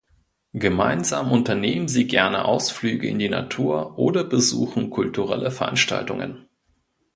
[0.53, 6.49] Gemeinsam unternehmen sie gerne Ausflüge in die Natur oder besuchen kulturelle Veranstaltungen.